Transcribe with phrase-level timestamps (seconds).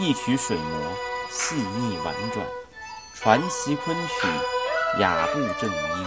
[0.00, 0.96] 一曲水磨，
[1.30, 2.46] 细腻婉转，
[3.14, 4.26] 传奇昆曲，
[4.98, 6.06] 雅步正音。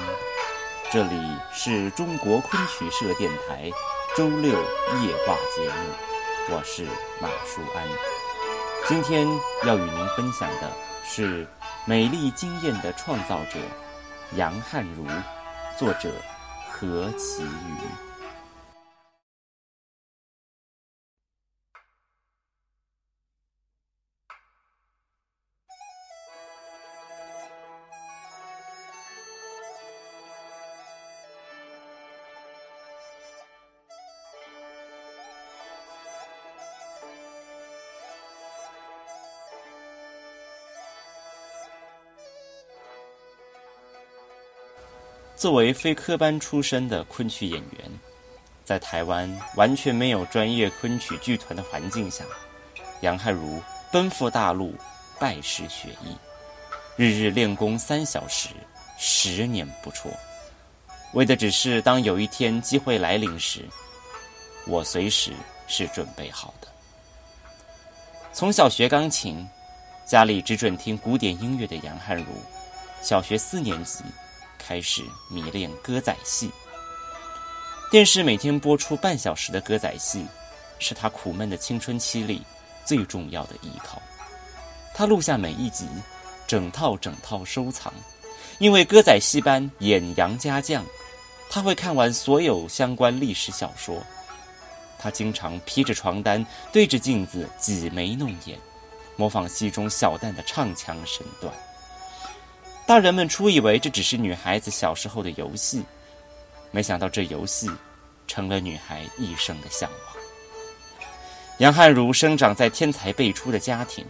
[0.92, 3.70] 这里是中国昆曲社电台
[4.18, 6.86] 周六夜话节目，我是
[7.22, 7.88] 马舒安。
[8.88, 9.28] 今天
[9.64, 10.72] 要与您分享的
[11.06, 11.46] 是
[11.86, 13.60] 美丽惊艳的创造者
[14.36, 15.06] 杨汉如，
[15.78, 16.10] 作者
[16.72, 18.13] 何其瑜。
[45.44, 47.92] 作为非科班出身的昆曲演员，
[48.64, 52.24] 在台湾完全没有专业昆曲剧团的环境下，
[53.02, 54.74] 杨汉如奔赴大陆
[55.20, 56.16] 拜师学艺，
[56.96, 58.52] 日日练功三小时，
[58.98, 60.12] 十年不辍，
[61.12, 63.68] 为的只是当有一天机会来临时，
[64.66, 65.34] 我随时
[65.68, 66.70] 是准备好的。
[68.32, 69.46] 从小学钢琴，
[70.06, 72.28] 家里只准听古典音乐的杨汉如，
[73.02, 74.06] 小学四年级。
[74.66, 76.50] 开始迷恋歌仔戏。
[77.92, 80.26] 电视每天播出半小时的歌仔戏，
[80.80, 82.42] 是他苦闷的青春期里
[82.86, 84.02] 最重要的依靠。
[84.96, 85.88] 他录下每一集，
[86.48, 87.94] 整套整套收藏。
[88.60, 90.86] 因为歌仔戏班演杨家将，
[91.50, 94.02] 他会看完所有相关历史小说。
[94.98, 98.58] 他经常披着床单，对着镜子挤眉弄眼，
[99.18, 101.54] 模仿戏中小旦的唱腔身段。
[102.86, 105.84] 大人们初以为这只是女孩子小时候的游戏，
[106.70, 107.70] 没想到这游戏
[108.28, 110.24] 成了女孩一生的向往。
[111.60, 114.06] 杨汉如生长在天才辈出的家庭，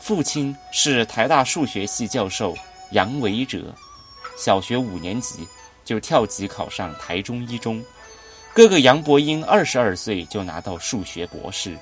[0.00, 2.56] 父亲是台大数学系教授
[2.92, 3.74] 杨维哲，
[4.38, 5.46] 小学五年级
[5.84, 7.78] 就跳级考上台中一中；
[8.54, 11.76] 哥哥杨伯英二十二岁就拿到数学博士。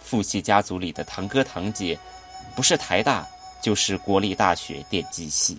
[0.00, 1.98] 父系家族里的堂哥堂姐，
[2.56, 3.26] 不是台大。
[3.62, 5.56] 就是国立大学电机系。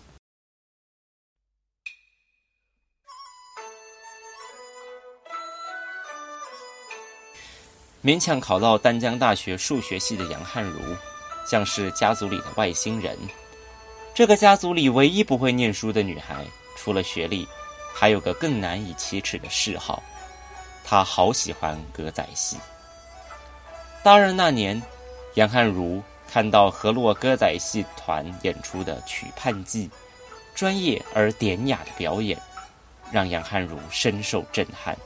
[8.04, 10.82] 勉强考到丹江大学数学系的杨汉如，
[11.48, 13.18] 像是家族里的外星人。
[14.14, 17.48] 这个家族里唯一不会念书的女孩，除了学历，
[17.96, 20.04] 还有个更难以启齿的嗜好，
[20.84, 22.58] 她好喜欢歌仔戏。
[24.04, 24.80] 大二那年，
[25.36, 26.04] 杨汉如。
[26.34, 29.88] 看到河洛歌仔戏团演出的《曲盼记》，
[30.56, 32.36] 专业而典雅的表演，
[33.12, 34.98] 让杨汉如深受震撼。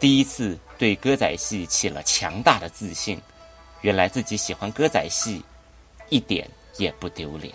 [0.00, 3.20] 第一次对歌仔戏起了强大的自信，
[3.82, 5.44] 原来自己喜欢歌仔戏，
[6.08, 7.54] 一点也不丢脸。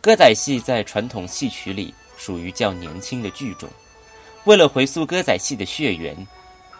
[0.00, 3.68] 歌仔戏在传统戏曲里属于较年轻的剧种，
[4.44, 6.16] 为了回溯歌仔戏的血缘，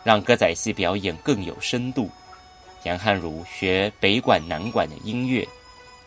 [0.05, 2.09] 让歌仔戏表演更有深度。
[2.87, 5.47] 杨汉儒学北管、南管的音乐，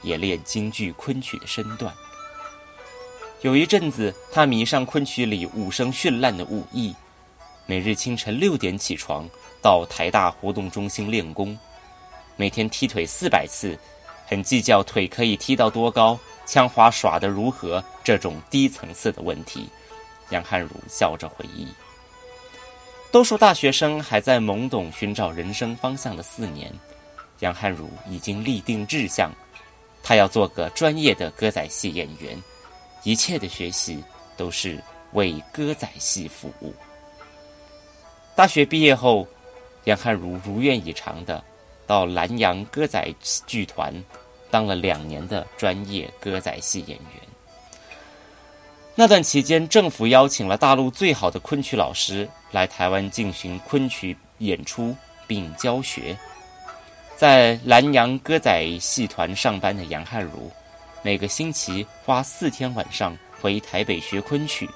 [0.02, 1.94] 也练京剧、昆曲的身段。
[3.42, 6.96] 有一阵子，他迷上昆曲里武生绚烂的武艺，
[7.66, 9.30] 每日清晨六点起床，
[9.62, 11.58] 到台大活动中心练功，
[12.38, 13.78] 每天踢腿四百次，
[14.26, 19.68] 很计较腿可以踢到多高，枪花耍得如何这种低层次的问题。
[20.30, 21.68] 杨汉儒笑着回忆。
[23.12, 26.72] 都说大学生还在懵懂寻找人生方向的四年，
[27.40, 29.32] 杨汉如已经立定志向，
[30.04, 32.42] 他要做个专业的歌仔戏演员，
[33.04, 34.04] 一切的学习
[34.38, 34.80] 都是
[35.14, 36.72] 为歌仔戏服务。
[38.36, 39.28] 大学毕业后，
[39.86, 41.44] 杨汉如如愿以偿的
[41.88, 43.12] 到南洋歌仔
[43.48, 43.92] 剧团
[44.52, 47.29] 当了两年的专业歌仔戏演员。
[49.00, 54.94] 那段期间，政府邀请了大陆最好的昆曲老师来台湾进行昆曲演出
[55.26, 56.18] 并教学。
[57.16, 60.52] 在南洋歌仔戏团上班的杨汉如，
[61.02, 64.70] 每个星期花四天晚上回台北学昆曲。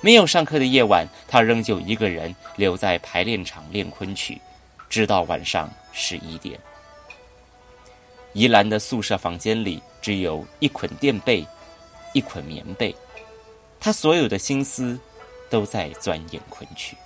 [0.00, 4.40] 没有上课的夜晚，他仍旧一个人留在排练场练昆曲，
[4.88, 6.56] 直到晚上十一点。
[8.32, 11.44] 宜兰的宿舍房间里只有一捆垫被，
[12.12, 12.94] 一捆棉被。
[13.80, 14.98] 他所有的心思
[15.48, 16.96] 都在钻研昆曲。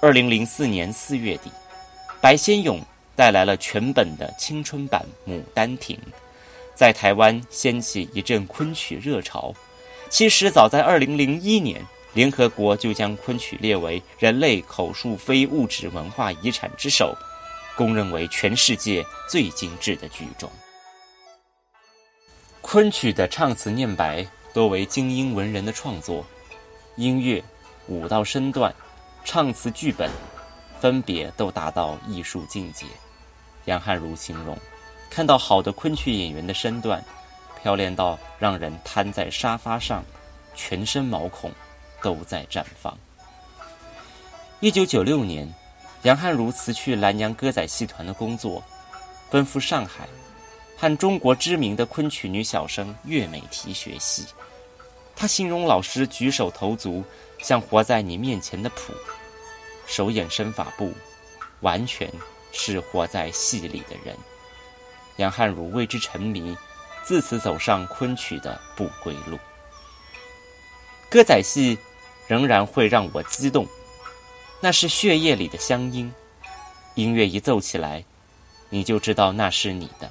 [0.00, 1.52] 二零零四年四月底，
[2.20, 2.80] 白先勇
[3.14, 5.96] 带来了全本的青春版《牡丹亭》，
[6.74, 9.54] 在台湾掀起一阵昆曲热潮。
[10.08, 17.14] 其实早在二零零一年，联合国就将昆曲列为人类口述非物质文化遗产之首，
[17.76, 20.50] 公认为全世界最精致的剧种。
[22.60, 26.24] 昆曲的唱词念白多为精英文人的创作，
[26.96, 27.42] 音乐、
[27.88, 28.74] 舞蹈身段、
[29.24, 30.10] 唱词剧本，
[30.78, 32.84] 分别都达到艺术境界。
[33.64, 34.56] 杨汉如形容，
[35.08, 37.02] 看到好的昆曲演员的身段，
[37.62, 40.04] 漂亮到让人瘫在沙发上，
[40.54, 41.50] 全身毛孔
[42.02, 42.96] 都在绽放。
[44.60, 45.50] 一九九六年，
[46.02, 48.62] 杨汉如辞去南洋歌仔戏团的工作，
[49.30, 50.06] 奔赴上海。
[50.76, 54.26] 和中国知名的昆曲女小生岳美缇学戏，
[55.14, 57.04] 他形容老师举手投足
[57.38, 58.92] 像活在你面前的谱，
[59.86, 60.92] 手眼身法步，
[61.60, 62.10] 完全
[62.52, 64.16] 是活在戏里的人。
[65.16, 66.56] 杨汉如为之沉迷，
[67.04, 69.38] 自此走上昆曲的不归路。
[71.10, 71.78] 歌仔戏
[72.26, 73.66] 仍然会让我激动，
[74.60, 76.12] 那是血液里的乡音，
[76.94, 78.02] 音乐一奏起来，
[78.70, 80.10] 你就知道那是你的。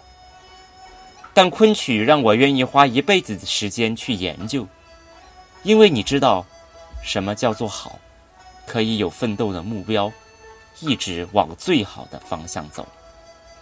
[1.33, 4.68] 但昆曲让我愿意花一辈子的时间去研究，
[5.63, 6.46] 因为你知道，
[7.04, 8.00] 什么叫做好，
[8.66, 10.12] 可以有奋斗的目标，
[10.80, 12.88] 一直往最好的方向走。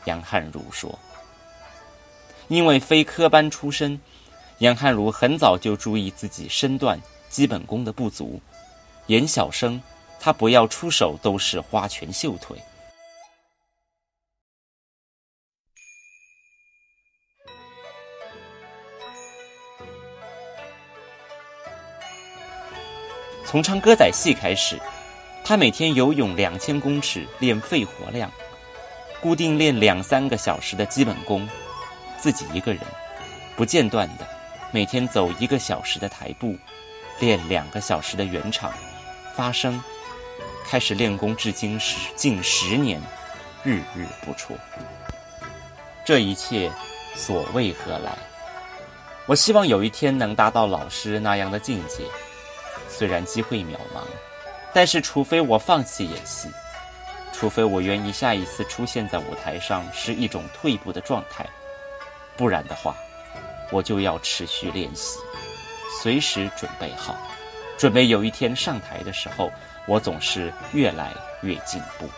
[0.06, 0.98] 杨汉如说
[2.48, 4.00] ：“因为非科班出身，
[4.60, 7.00] 杨汉如很早就注意自己身段、
[7.30, 8.42] 基本功的不足，
[9.08, 9.82] 演小生，
[10.22, 12.58] 他不要出手都是花拳绣腿。”
[23.50, 24.80] 从唱歌仔戏开始，
[25.44, 28.32] 他每天游泳两千公尺练肺活量，
[29.20, 31.50] 固定练两三个小时的基本功，
[32.20, 32.82] 自己一个人
[33.58, 34.28] 不间断的
[34.70, 36.56] 每天走一个小时的台步，
[37.20, 38.72] 练两个小时的圆场，
[39.36, 39.82] 发声，
[40.64, 43.02] 开始练功至今是近十年，
[43.64, 44.54] 日日不辍。
[46.06, 46.72] 这一切
[47.16, 48.16] 所为何来？
[49.26, 52.04] 我希望有一天能达到老师那样的境界。
[52.90, 54.02] 虽然机会渺茫，
[54.74, 56.50] 但是除非我放弃演戏，
[57.32, 61.48] 除非我愿意下一次出现在舞台上是一种退步的状态，
[62.36, 62.96] 不然的话，
[63.72, 65.20] 我就要持续练习，
[66.02, 67.16] 随时准备好，
[67.78, 69.52] 准备有一天上台的时候，
[69.88, 72.10] 我总是越来越进步。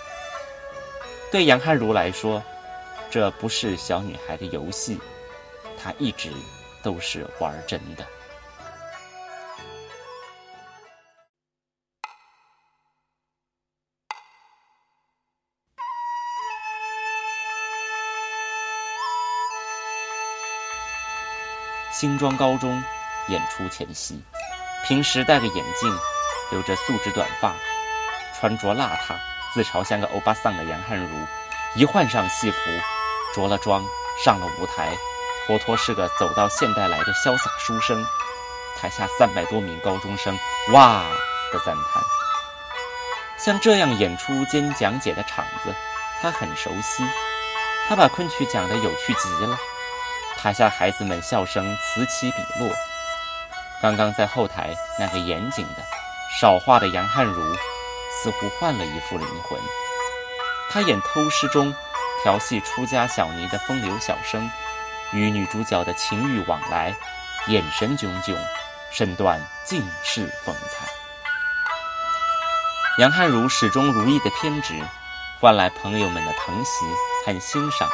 [1.32, 2.42] 对杨汉如来说，
[3.10, 5.00] 这不是小女孩的游戏，
[5.82, 6.32] 她一直
[6.82, 8.06] 都是玩真的。
[21.92, 22.82] 新庄高中
[23.28, 24.24] 演出前夕，
[24.88, 26.00] 平时戴个眼镜，
[26.50, 27.54] 留着素质短发，
[28.40, 29.14] 穿着邋遢，
[29.54, 31.10] 自嘲像个欧巴桑的杨汉如，
[31.76, 32.58] 一换上戏服，
[33.36, 33.84] 着了装，
[34.24, 34.96] 上了舞台，
[35.46, 38.06] 活脱是个走到现代来的潇洒书生。
[38.80, 40.36] 台下三百多名高中生
[40.72, 41.04] “哇”
[41.52, 42.04] 的赞叹。
[43.38, 45.76] 像这样演出兼讲解的场子，
[46.22, 47.04] 他很熟悉，
[47.88, 49.58] 他把昆曲讲得有趣极了。
[50.42, 52.68] 台下孩子们笑声此起彼落。
[53.80, 55.84] 刚刚在后台那个严谨的、
[56.40, 57.56] 少话的杨汉如，
[58.12, 59.60] 似乎换了一副灵魂。
[60.72, 61.72] 他演偷师中
[62.24, 64.50] 调戏出家小尼的风流小生，
[65.12, 66.96] 与女主角的情欲往来，
[67.46, 68.36] 眼神炯炯，
[68.90, 70.88] 身段尽是风采。
[72.98, 74.74] 杨汉如始终如一的偏执，
[75.40, 76.84] 换来朋友们的疼惜
[77.28, 77.88] 和欣赏。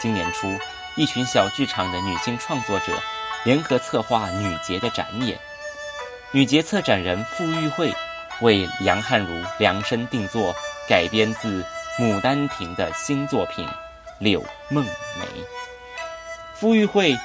[0.00, 0.56] 今年初。
[0.98, 2.92] 一群小剧场的女性创作者
[3.44, 5.38] 联合策划女节的展演，
[6.32, 7.94] 女节策展人傅玉慧
[8.40, 10.52] 为杨汉如量身定做
[10.88, 11.62] 改编自
[12.00, 13.64] 《牡丹亭》的新作品
[14.18, 15.24] 《柳梦梅》。
[16.56, 17.16] 傅玉慧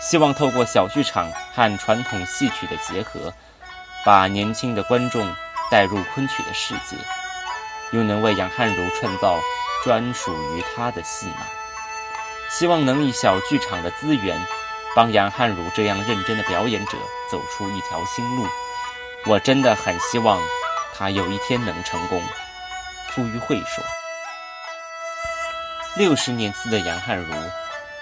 [0.00, 3.30] 希望透过小剧场和传统戏曲的结合，
[4.06, 5.30] 把年轻的观众
[5.70, 6.96] 带入昆曲的世界，
[7.90, 9.38] 又能为杨汉如创造
[9.84, 11.46] 专属于她的戏码。
[12.48, 14.40] 希望能以小剧场的资源，
[14.96, 16.92] 帮杨汉如这样认真的表演者
[17.30, 18.46] 走出一条新路。
[19.26, 20.40] 我真的很希望
[20.94, 22.22] 他有一天能成功。
[23.10, 23.84] 傅玉慧说
[25.96, 27.34] ：“六十年次的杨汉如，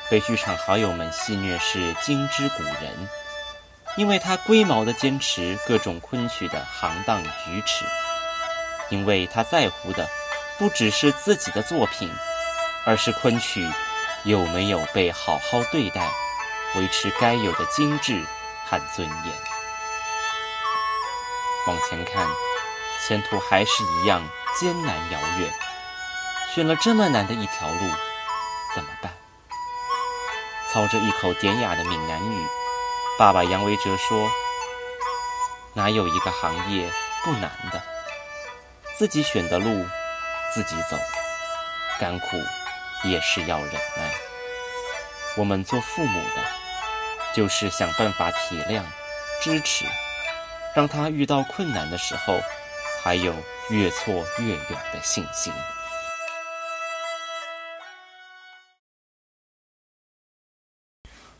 [0.09, 3.09] 被剧场好友们戏谑是精之古人，
[3.97, 7.85] 因为他龟毛地坚持各种昆曲的行当举止，
[8.91, 10.07] 因为他在乎的
[10.59, 12.09] 不只是自己的作品，
[12.85, 13.67] 而是昆曲。”
[14.27, 16.11] 有没有被好好对待，
[16.75, 18.21] 维持该有的精致
[18.69, 19.35] 和尊严？
[21.69, 22.27] 往前看，
[23.07, 24.21] 前途还是一样
[24.59, 25.49] 艰难遥远。
[26.53, 27.79] 选了这么难的一条路，
[28.75, 29.13] 怎么办？
[30.73, 32.47] 操着一口典雅的闽南语，
[33.17, 34.29] 爸爸杨维哲说
[35.73, 36.91] ：“哪有一个行业
[37.23, 37.81] 不难的？
[38.99, 39.87] 自己选的路，
[40.53, 40.97] 自己走，
[42.01, 42.27] 甘苦
[43.05, 44.13] 也是要忍耐。
[45.37, 46.43] 我们做父母的，
[47.35, 48.83] 就是想办法体谅、
[49.43, 49.85] 支持，
[50.75, 52.41] 让他遇到困难的时候，
[53.03, 53.35] 还有
[53.71, 55.53] 越挫越勇的信心。”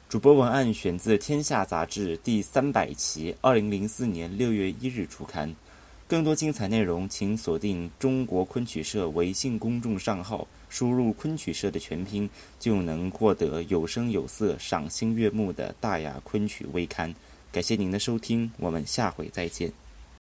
[0.09, 5.55] 主播文案选自《天下杂志》第三百期，二零零四年六月一日出刊。
[6.09, 17.13] 更多精彩内容，请锁定中国昆曲社微信公众账号，输入“昆曲社”的全拼，就能获得有声有色、赏心悦目的大雅昆曲微刊。
[17.51, 19.86] 感谢您的收听，我们下回再见。